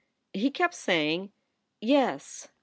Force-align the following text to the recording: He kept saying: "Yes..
He 0.33 0.49
kept 0.49 0.73
saying: 0.73 1.31
"Yes.. 1.79 2.47